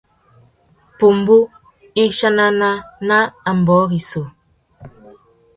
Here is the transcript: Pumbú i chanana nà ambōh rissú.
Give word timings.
Pumbú 0.97 1.37
i 2.03 2.05
chanana 2.17 2.69
nà 3.07 3.17
ambōh 3.51 3.85
rissú. 3.91 4.21